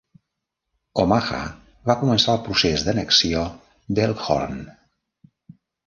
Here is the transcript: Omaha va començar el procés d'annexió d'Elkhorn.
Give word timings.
Omaha 1.03 1.41
va 1.91 1.97
començar 2.01 2.35
el 2.37 2.43
procés 2.49 2.89
d'annexió 2.91 3.47
d'Elkhorn. 3.97 4.63